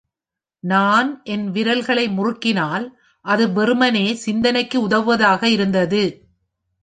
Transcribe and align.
நான் 0.63 1.09
என் 1.23 1.51
விரல்களை 1.51 2.05
முறுக்கினால், 2.09 2.85
அது 3.25 3.51
வெறுமனே 3.51 4.13
சிந்தனைக்கு 4.13 4.77
உதவுவதாக 4.81 5.49
இருந்தது. 5.49 6.03